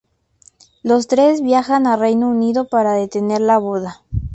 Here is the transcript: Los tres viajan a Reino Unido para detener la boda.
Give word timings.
Los 0.81 1.05
tres 1.05 1.43
viajan 1.43 1.85
a 1.85 1.95
Reino 1.95 2.27
Unido 2.27 2.67
para 2.67 2.93
detener 2.93 3.39
la 3.41 3.59
boda. 3.59 4.01